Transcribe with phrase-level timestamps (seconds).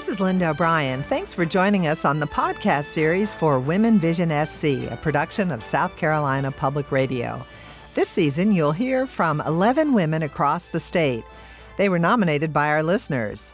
[0.00, 1.02] This is Linda O'Brien.
[1.02, 5.62] Thanks for joining us on the podcast series for Women Vision SC, a production of
[5.62, 7.44] South Carolina Public Radio.
[7.94, 11.22] This season, you'll hear from 11 women across the state.
[11.76, 13.52] They were nominated by our listeners.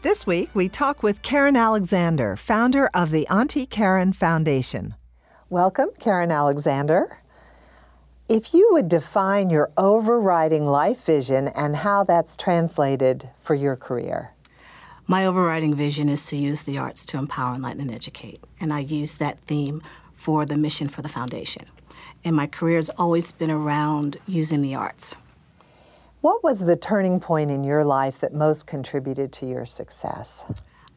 [0.00, 4.94] This week, we talk with Karen Alexander, founder of the Auntie Karen Foundation.
[5.50, 7.20] Welcome, Karen Alexander.
[8.30, 14.32] If you would define your overriding life vision and how that's translated for your career.
[15.08, 18.40] My overriding vision is to use the arts to empower, enlighten, and educate.
[18.58, 19.80] And I use that theme
[20.12, 21.66] for the mission for the foundation.
[22.24, 25.14] And my career has always been around using the arts.
[26.22, 30.44] What was the turning point in your life that most contributed to your success?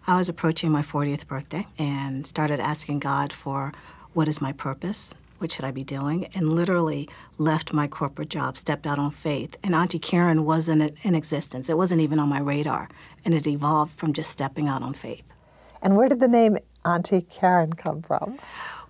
[0.08, 3.73] I was approaching my 40th birthday and started asking God for
[4.13, 5.13] what is my purpose?
[5.39, 6.25] What should I be doing?
[6.35, 9.57] And literally left my corporate job, stepped out on faith.
[9.63, 11.70] And Auntie Karen wasn't in existence.
[11.70, 12.89] It wasn't even on my radar.
[13.25, 15.34] And it evolved from just stepping out on faith.
[15.82, 18.37] And where did the name Auntie Karen come from?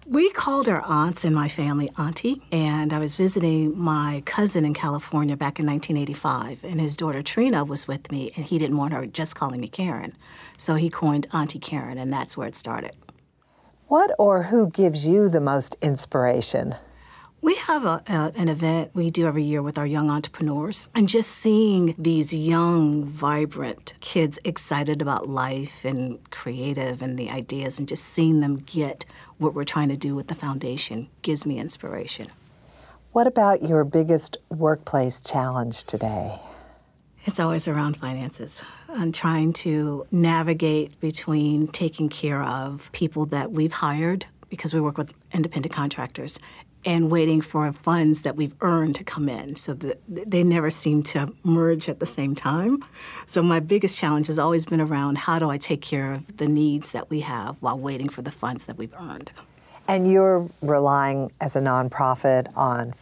[0.08, 4.74] We called our aunts in my family Auntie, and I was visiting my cousin in
[4.74, 8.94] California back in 1985, and his daughter Trina was with me, and he didn't want
[8.94, 10.14] her just calling me Karen.
[10.58, 12.96] So he coined Auntie Karen, and that's where it started.
[13.90, 16.76] What or who gives you the most inspiration?
[17.42, 21.10] We have a, a, an event we do every year with our young entrepreneurs, and
[21.10, 27.88] just seeing these young, vibrant kids excited about life and creative and the ideas, and
[27.88, 29.06] just seeing them get
[29.40, 32.28] what we're trying to do with the foundation gives me inspiration.
[33.12, 36.40] What about your biggest workplace challenge today?
[37.26, 43.74] It's always around finances and trying to navigate between taking care of people that we've
[43.74, 46.40] hired because we work with independent contractors
[46.86, 49.56] and waiting for funds that we've earned to come in.
[49.58, 49.74] So
[50.08, 52.80] they never seem to merge at the same time.
[53.26, 56.48] So my biggest challenge has always been around how do I take care of the
[56.48, 59.32] needs that we have while waiting for the funds that we've earned.
[59.90, 62.94] And you're relying as a nonprofit on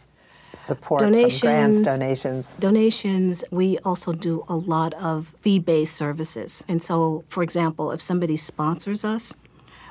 [0.54, 2.54] support donations, from grants, donations.
[2.54, 3.44] Donations.
[3.50, 6.64] We also do a lot of fee-based services.
[6.68, 9.36] And so, for example, if somebody sponsors us,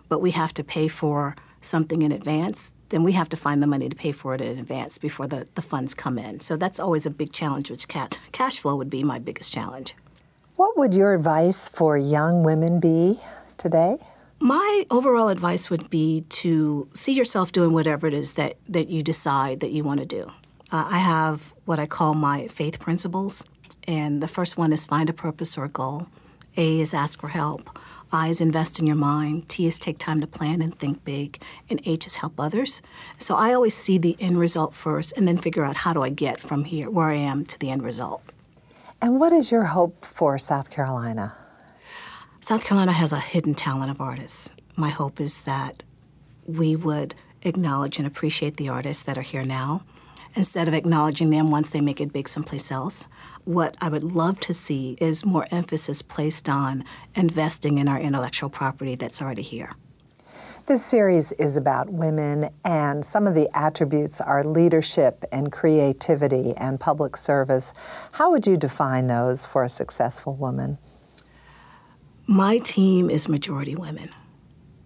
[0.09, 3.67] but we have to pay for something in advance, then we have to find the
[3.67, 6.39] money to pay for it in advance before the, the funds come in.
[6.39, 9.95] So that's always a big challenge, which cash flow would be my biggest challenge.
[10.55, 13.19] What would your advice for young women be
[13.57, 13.97] today?
[14.39, 19.01] My overall advice would be to see yourself doing whatever it is that, that you
[19.01, 20.31] decide that you want to do.
[20.69, 23.45] Uh, I have what I call my faith principles,
[23.87, 26.07] and the first one is find a purpose or a goal.
[26.57, 27.79] A is ask for help.
[28.11, 29.47] I is invest in your mind.
[29.47, 31.41] T is take time to plan and think big.
[31.69, 32.81] And H is help others.
[33.17, 36.09] So I always see the end result first and then figure out how do I
[36.09, 38.23] get from here, where I am, to the end result.
[39.01, 41.35] And what is your hope for South Carolina?
[42.39, 44.51] South Carolina has a hidden talent of artists.
[44.75, 45.83] My hope is that
[46.45, 47.13] we would
[47.43, 49.83] acknowledge and appreciate the artists that are here now
[50.37, 53.07] instead of acknowledging them once they make it big someplace else
[53.47, 56.83] what I would love to see is more emphasis placed on
[57.15, 59.71] investing in our intellectual property that's already here.
[60.65, 66.77] This series is about women, and some of the attributes are leadership and creativity and
[66.77, 67.73] public service.
[68.11, 70.77] How would you define those for a successful woman?
[72.27, 74.09] My team is majority women,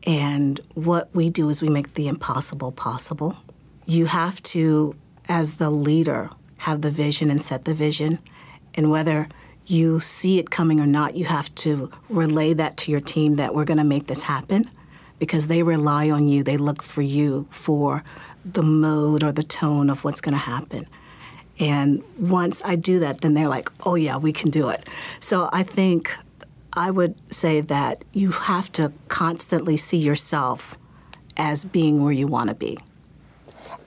[0.05, 3.37] and what we do is we make the impossible possible.
[3.87, 4.95] You have to,
[5.31, 8.19] as the leader, have the vision and set the vision
[8.75, 9.29] and whether
[9.65, 13.55] you see it coming or not, you have to relay that to your team that
[13.55, 14.69] we're going to make this happen
[15.19, 16.43] because they rely on you.
[16.43, 18.03] They look for you for
[18.43, 20.85] the mode or the tone of what's going to happen.
[21.59, 24.89] And once I do that, then they're like, oh, yeah, we can do it.
[25.21, 26.13] So I think
[26.73, 30.77] I would say that you have to constantly see yourself
[31.37, 32.77] as being where you want to be.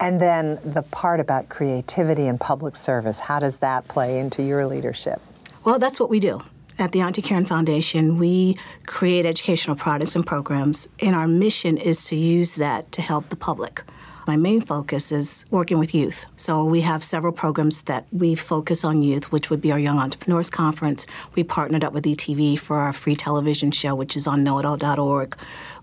[0.04, 4.66] And then the part about creativity and public service, how does that play into your
[4.66, 5.18] leadership?
[5.64, 6.42] Well, that's what we do.
[6.78, 12.04] At the Auntie Karen Foundation, we create educational products and programs, and our mission is
[12.08, 13.82] to use that to help the public.
[14.26, 16.24] My main focus is working with youth.
[16.36, 19.98] So we have several programs that we focus on youth, which would be our Young
[19.98, 21.06] Entrepreneurs Conference.
[21.34, 25.36] We partnered up with ETV for our free television show, which is on knowitall.org.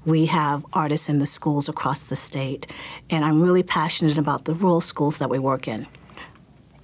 [0.05, 2.65] We have artists in the schools across the state,
[3.09, 5.87] and I'm really passionate about the rural schools that we work in.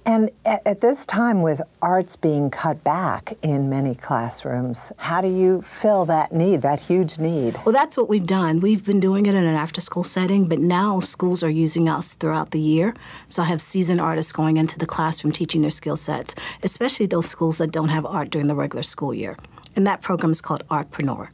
[0.06, 5.60] And at, this time, with arts being cut back in many classrooms, how do you
[5.60, 7.58] fill that need, that huge need?
[7.66, 8.60] Well, that's what we've done.
[8.60, 12.14] We've been doing it in an after school setting, but now schools are using us
[12.14, 12.94] throughout the year.
[13.28, 17.26] So I have seasoned artists going into the classroom teaching their skill sets, especially those
[17.28, 19.36] schools that don't have art during the regular school year.
[19.76, 21.28] And that program is called Artpreneur.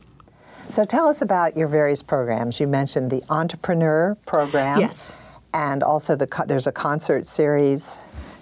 [0.71, 2.59] So tell us about your various programs.
[2.59, 4.81] You mentioned the entrepreneur program.
[4.81, 5.13] Yes.
[5.53, 7.97] And also the there's a concert series.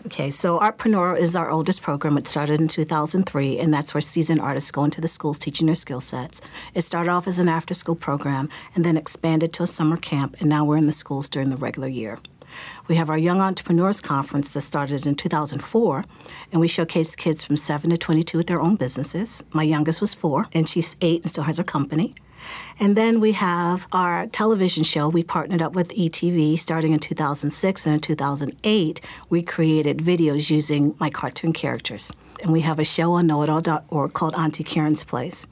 [0.06, 2.18] Okay, so Artpreneur is our oldest program.
[2.18, 5.76] It started in 2003, and that's where seasoned artists go into the schools teaching their
[5.76, 6.40] skill sets.
[6.74, 10.36] It started off as an after school program and then expanded to a summer camp,
[10.40, 12.18] and now we're in the schools during the regular year.
[12.88, 16.04] We have our Young Entrepreneurs Conference that started in 2004,
[16.50, 19.44] and we showcase kids from 7 to 22 with their own businesses.
[19.52, 22.14] My youngest was four, and she's eight and still has her company.
[22.78, 25.08] And then we have our television show.
[25.08, 29.00] We partnered up with ETV starting in 2006, and in 2008,
[29.30, 32.12] we created videos using my cartoon characters.
[32.42, 35.46] And we have a show on knowitall.org called Auntie Karen's Place.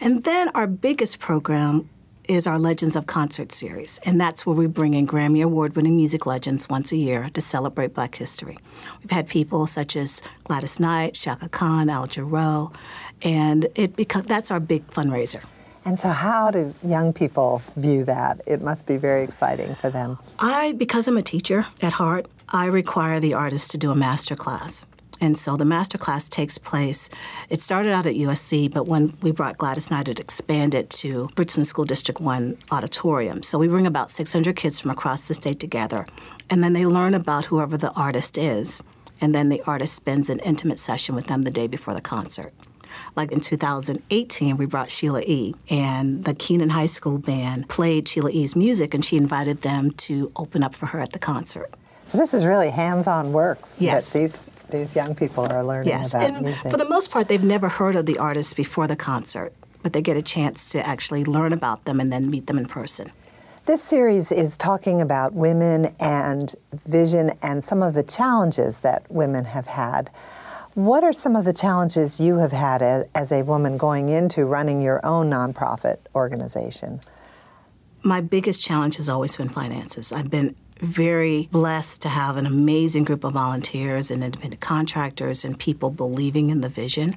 [0.00, 1.88] And then our biggest program
[2.28, 5.96] is our Legends of Concert series, and that's where we bring in Grammy Award winning
[5.96, 8.58] music legends once a year to celebrate Black history.
[9.02, 12.74] We've had people such as Gladys Knight, Chaka Khan, Al Jarreau,
[13.22, 15.42] and it becomes, that's our big fundraiser.
[15.86, 18.42] And so, how do young people view that?
[18.46, 20.18] It must be very exciting for them.
[20.38, 24.36] I, because I'm a teacher at heart, I require the artists to do a master
[24.36, 24.86] class.
[25.20, 27.10] And so the master class takes place.
[27.48, 31.64] It started out at USC, but when we brought Gladys Knight, it expanded to Bridgeton
[31.64, 33.42] School District 1 auditorium.
[33.42, 36.06] So we bring about 600 kids from across the state together,
[36.50, 38.82] and then they learn about whoever the artist is.
[39.20, 42.52] And then the artist spends an intimate session with them the day before the concert.
[43.16, 48.30] Like in 2018, we brought Sheila E., and the Keenan High School band played Sheila
[48.30, 51.72] E.'s music, and she invited them to open up for her at the concert.
[52.06, 54.12] So this is really hands-on work yes.
[54.12, 56.14] that these these young people are learning yes.
[56.14, 56.70] about and music.
[56.70, 60.02] For the most part, they've never heard of the artists before the concert, but they
[60.02, 63.12] get a chance to actually learn about them and then meet them in person.
[63.66, 66.54] This series is talking about women and
[66.86, 70.10] vision and some of the challenges that women have had.
[70.72, 74.46] What are some of the challenges you have had as, as a woman going into
[74.46, 77.00] running your own nonprofit organization?
[78.02, 80.12] My biggest challenge has always been finances.
[80.12, 85.58] I've been very blessed to have an amazing group of volunteers and independent contractors and
[85.58, 87.16] people believing in the vision,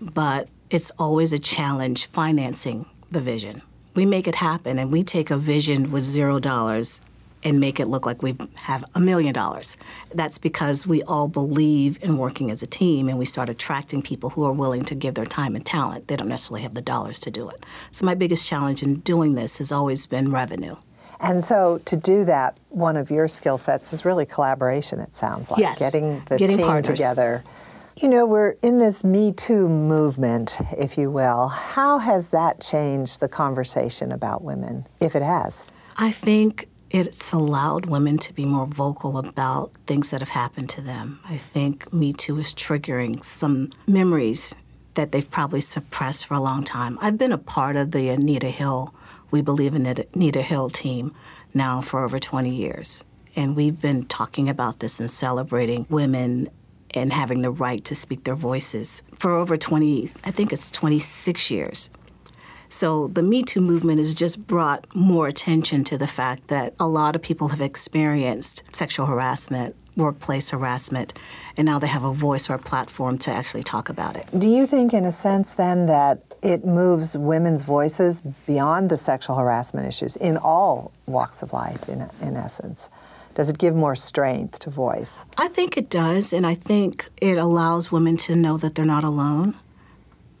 [0.00, 3.62] but it's always a challenge financing the vision.
[3.94, 7.00] We make it happen and we take a vision with zero dollars
[7.44, 9.76] and make it look like we have a million dollars.
[10.12, 14.30] That's because we all believe in working as a team and we start attracting people
[14.30, 16.08] who are willing to give their time and talent.
[16.08, 17.64] They don't necessarily have the dollars to do it.
[17.92, 20.76] So, my biggest challenge in doing this has always been revenue.
[21.20, 25.50] And so to do that, one of your skill sets is really collaboration, it sounds
[25.50, 25.60] like.
[25.60, 25.78] Yes.
[25.78, 26.98] Getting the Getting team partners.
[26.98, 27.42] together.
[27.96, 31.48] You know, we're in this Me Too movement, if you will.
[31.48, 35.64] How has that changed the conversation about women, if it has?
[35.96, 40.82] I think it's allowed women to be more vocal about things that have happened to
[40.82, 41.20] them.
[41.28, 44.54] I think Me Too is triggering some memories
[44.94, 46.98] that they've probably suppressed for a long time.
[47.00, 48.94] I've been a part of the Anita Hill
[49.30, 51.14] we Believe in the Anita Hill team
[51.54, 53.04] now for over 20 years.
[53.34, 56.48] And we've been talking about this and celebrating women
[56.94, 61.50] and having the right to speak their voices for over 20, I think it's 26
[61.50, 61.90] years.
[62.68, 66.88] So the Me Too movement has just brought more attention to the fact that a
[66.88, 71.14] lot of people have experienced sexual harassment, workplace harassment,
[71.56, 74.26] and now they have a voice or a platform to actually talk about it.
[74.36, 79.36] Do you think, in a sense, then, that it moves women's voices beyond the sexual
[79.36, 82.88] harassment issues in all walks of life, in, in essence?
[83.34, 85.24] Does it give more strength to voice?
[85.36, 89.04] I think it does, and I think it allows women to know that they're not
[89.04, 89.54] alone,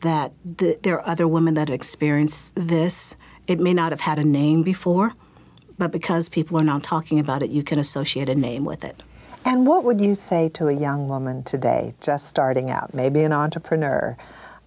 [0.00, 3.16] that th- there are other women that have experienced this.
[3.46, 5.12] It may not have had a name before,
[5.78, 9.02] but because people are now talking about it, you can associate a name with it.
[9.44, 13.32] And what would you say to a young woman today, just starting out, maybe an
[13.32, 14.16] entrepreneur,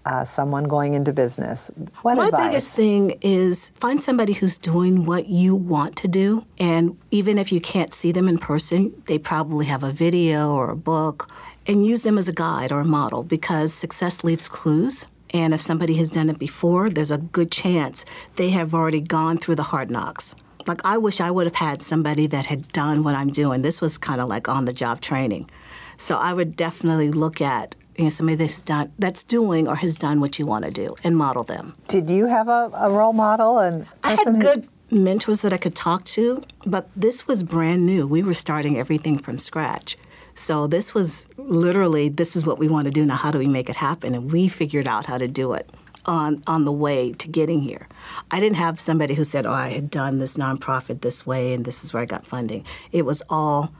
[0.05, 1.69] uh, someone going into business?
[2.01, 2.47] What My advice?
[2.47, 6.45] biggest thing is find somebody who's doing what you want to do.
[6.59, 10.69] And even if you can't see them in person, they probably have a video or
[10.69, 11.29] a book,
[11.67, 15.05] and use them as a guide or a model because success leaves clues.
[15.31, 18.03] And if somebody has done it before, there's a good chance
[18.35, 20.35] they have already gone through the hard knocks.
[20.65, 23.61] Like, I wish I would have had somebody that had done what I'm doing.
[23.61, 25.49] This was kind of like on the job training.
[25.97, 29.97] So I would definitely look at you know, somebody that's done that's doing or has
[29.97, 31.75] done what you want to do and model them.
[31.89, 35.57] Did you have a, a role model and I had who- good mentors that I
[35.57, 38.07] could talk to, but this was brand new.
[38.07, 39.97] We were starting everything from scratch.
[40.33, 43.17] So this was literally this is what we want to do now.
[43.17, 44.15] How do we make it happen?
[44.15, 45.69] And we figured out how to do it
[46.05, 47.89] on on the way to getting here.
[48.31, 51.65] I didn't have somebody who said, "Oh, I had done this nonprofit this way and
[51.65, 52.63] this is where I got funding."
[52.93, 53.73] It was all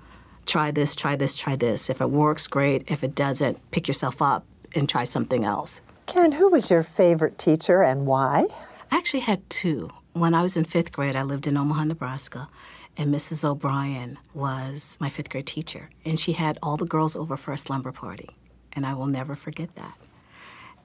[0.49, 1.89] try this, try this, try this.
[1.89, 2.89] If it works, great.
[2.89, 5.81] If it doesn't, pick yourself up and try something else.
[6.07, 8.47] Karen, who was your favorite teacher and why?
[8.91, 9.91] I actually had two.
[10.13, 12.49] When I was in fifth grade, I lived in Omaha, Nebraska,
[12.97, 13.45] and Mrs.
[13.45, 17.57] O'Brien was my fifth grade teacher, and she had all the girls over for a
[17.57, 18.29] slumber party,
[18.73, 19.97] and I will never forget that.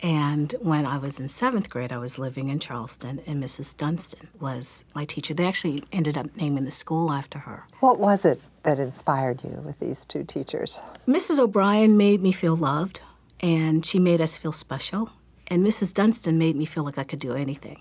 [0.03, 3.75] And when I was in seventh grade, I was living in Charleston, and Mrs.
[3.75, 5.33] Dunstan was my teacher.
[5.33, 7.67] They actually ended up naming the school after her.
[7.81, 10.83] What was it that inspired you with these two teachers?
[11.07, 11.39] Mrs.
[11.39, 13.01] O'Brien made me feel loved,
[13.41, 15.11] and she made us feel special.
[15.49, 15.93] And Mrs.
[15.95, 17.81] Dunstan made me feel like I could do anything.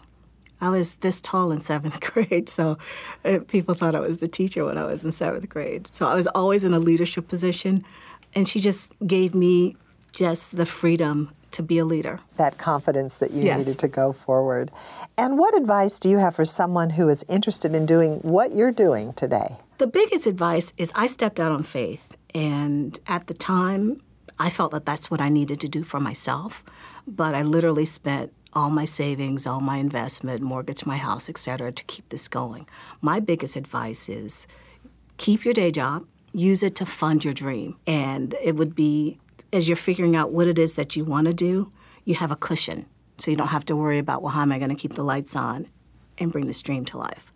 [0.62, 2.78] I was this tall in seventh grade, so
[3.26, 5.88] uh, people thought I was the teacher when I was in seventh grade.
[5.92, 7.84] So I was always in a leadership position,
[8.36, 9.76] and she just gave me
[10.14, 12.20] just the freedom to be a leader.
[12.38, 13.60] That confidence that you Yes.
[13.66, 14.72] needed to go forward.
[15.18, 18.72] And what advice do you have for someone who is interested in doing what you're
[18.72, 19.58] doing today?
[19.80, 24.02] The biggest advice is I stepped out on faith, and at the time,
[24.38, 26.64] I felt that that's what I needed to do for myself.
[27.08, 31.72] But I literally spent all my savings, all my investment, mortgage my house, et cetera,
[31.72, 32.68] to keep this going.
[33.02, 34.48] My biggest advice is
[35.18, 37.76] keep your day job, use it to fund your dream.
[37.88, 39.20] And it would be
[39.52, 41.72] as you're figuring out what it is that you want to do,
[42.06, 42.86] you have a cushion.
[43.18, 45.04] So you don't have to worry about, well, how am I going to keep the
[45.04, 45.68] lights on
[46.20, 47.34] and bring this dream to life?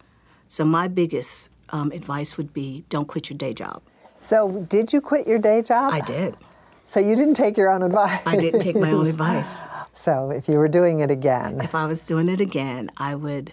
[0.47, 3.81] So my biggest um, advice would be don't quit your day job.
[4.19, 5.93] So, did you quit your day job?
[5.93, 6.35] I did.
[6.85, 8.21] So, you didn't take your own advice?
[8.25, 9.65] I didn't take my own advice.
[9.93, 13.51] So, if you were doing it again, If I was doing it again, I would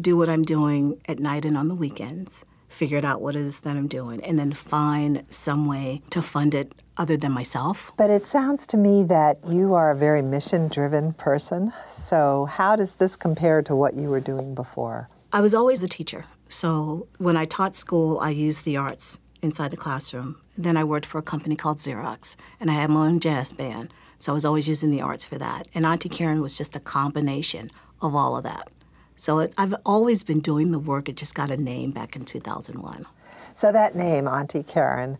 [0.00, 3.42] do what I'm doing at night and on the weekends, figure it out what it
[3.42, 7.92] is that I'm doing, and then find some way to fund it other than myself.
[7.96, 11.72] But it sounds to me that you are a very mission driven person.
[11.88, 15.08] So, how does this compare to what you were doing before?
[15.32, 16.24] I was always a teacher.
[16.50, 20.36] So when I taught school, I used the arts inside the classroom.
[20.58, 23.94] Then I worked for a company called Xerox, and I had my own jazz band.
[24.18, 25.68] So I was always using the arts for that.
[25.74, 27.70] And Auntie Karen was just a combination
[28.02, 28.68] of all of that.
[29.14, 31.08] So it, I've always been doing the work.
[31.08, 33.06] It just got a name back in 2001.
[33.54, 35.18] So, that name, Auntie Karen,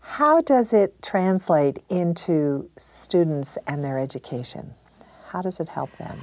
[0.00, 4.74] how does it translate into students and their education?
[5.28, 6.20] How does it help them?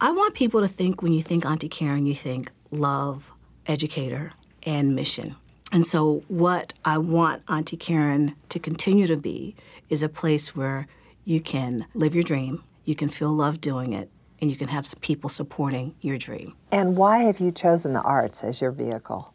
[0.00, 3.32] I want people to think when you think Auntie Karen, you think love,
[3.66, 4.32] educator,
[4.64, 5.36] and mission.
[5.72, 9.54] And so, what I want Auntie Karen to continue to be
[9.88, 10.88] is a place where
[11.24, 14.92] you can live your dream, you can feel love doing it, and you can have
[15.00, 16.54] people supporting your dream.
[16.72, 19.32] And why have you chosen the arts as your vehicle?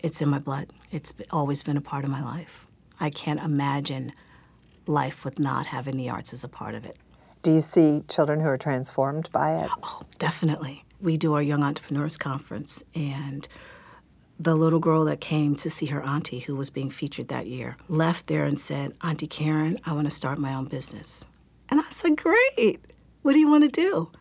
[0.00, 2.66] It's in my blood, It's always been a part of my life.
[2.98, 4.12] I can't imagine
[4.86, 6.96] life with not having the arts as a part of it.
[7.42, 9.70] Do you see children who are transformed by it?
[9.82, 10.84] Oh, definitely.
[11.02, 13.48] We do our Young Entrepreneurs Conference, and
[14.38, 17.76] the little girl that came to see her auntie, who was being featured that year,
[17.88, 21.26] left there and said, Auntie Karen, I want to start my own business.
[21.68, 22.78] And I said, Great.
[23.22, 24.12] What do you want to do?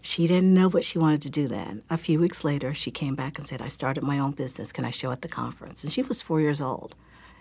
[0.00, 1.82] She didn't know what she wanted to do then.
[1.90, 4.72] A few weeks later, she came back and said, I started my own business.
[4.72, 5.84] Can I show at the conference?
[5.84, 6.94] And she was four years old.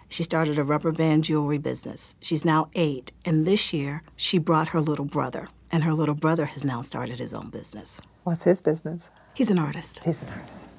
[0.10, 2.16] She started a rubber band jewelry business.
[2.22, 3.14] She's now eight.
[3.24, 5.48] And this year, she brought her little brother.
[5.72, 8.02] And her little brother has now started his own business.
[8.24, 9.10] What's his business?
[9.34, 10.02] He's an artist.
[10.04, 10.70] He's an artist.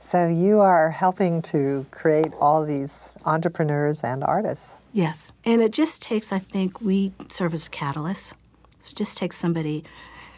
[0.00, 4.74] So you are helping to create all these entrepreneurs and artists.
[4.92, 5.32] Yes.
[5.44, 8.34] And it just takes, I think, we serve as a catalyst.
[8.78, 9.84] So it just takes somebody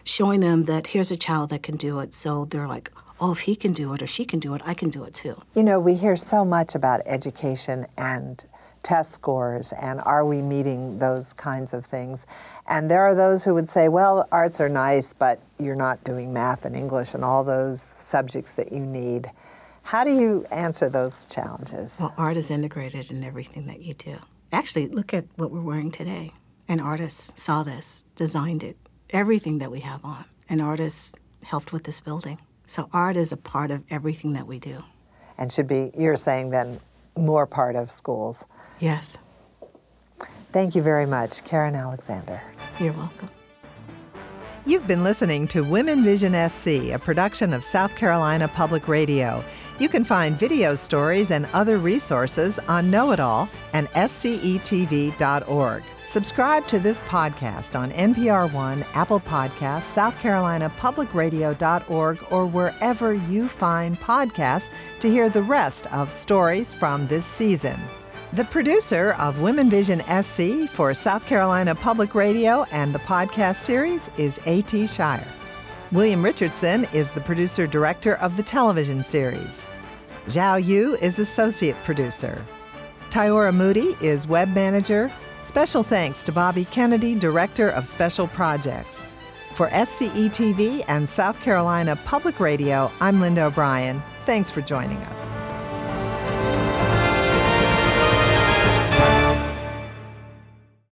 [0.05, 2.15] showing them that here's a child that can do it.
[2.15, 2.91] So they're like,
[3.21, 5.15] oh, if he can do it or she can do it, I can do it
[5.15, 5.43] too.
[5.55, 8.45] You know, we hear so much about education and
[8.87, 12.25] test scores and are we meeting those kinds of things.
[12.69, 16.33] And there are those who would say, well, arts are nice, but you're not doing
[16.33, 19.29] math and English and all those subjects that you need.
[19.83, 21.97] How do you answer those challenges?
[21.99, 24.19] Well, art is integrated in everything that you do.
[24.53, 26.33] Actually, look at what we're wearing today.
[26.69, 28.77] An artist saw this, designed it,
[29.11, 30.27] everything that we have on.
[30.49, 32.39] An artist helped with this building.
[32.69, 34.85] So art is a part of everything that we do.
[35.39, 36.79] And should be, you're saying then,
[37.17, 38.45] more part of schools.
[38.79, 39.19] Yes,
[40.53, 42.41] Thank you very much, Karen Alexander.
[42.81, 43.29] you're welcome.
[44.65, 49.45] You've been listening to Women Vision SC, a production of South Carolina Public Radio.
[49.79, 55.83] You can find video stories and other resources on Know It All and scetv.org.
[56.07, 63.47] Subscribe to this podcast on NPR One, Apple Podcasts, South Carolina Public or wherever you
[63.47, 67.79] find podcasts to hear the rest of stories from this season.
[68.37, 74.11] The producer of Women Vision SC for South Carolina Public Radio and the podcast series
[74.19, 74.89] is A.T.
[74.89, 75.27] Shire.
[75.91, 79.67] William Richardson is the producer director of the television series.
[80.27, 82.45] Zhao Yu is associate producer.
[83.09, 85.11] Tyora Moody is web manager.
[85.43, 89.07] Special thanks to Bobby Kennedy, director of special projects.
[89.55, 94.03] For SCE TV and South Carolina Public Radio, I'm Linda O'Brien.
[94.27, 95.36] Thanks for joining us.